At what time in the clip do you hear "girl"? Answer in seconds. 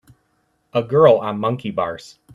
0.81-1.17